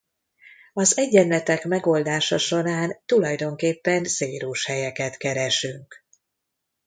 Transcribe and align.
Az 0.73 0.97
egyenletek 0.97 1.65
megoldása 1.65 2.37
során 2.37 2.99
tulajdonképpen 3.05 4.03
zérushelyeket 4.03 5.17
keresünk. 5.17 6.03